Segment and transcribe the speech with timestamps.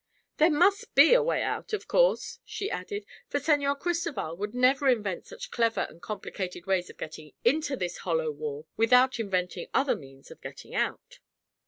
[0.37, 4.87] "There must be a way out, of course," she added, "for Señor Cristoval would never
[4.89, 9.95] invent such clever and complicated ways of getting into this hollow wall without inventing other
[9.95, 11.19] means of getting out."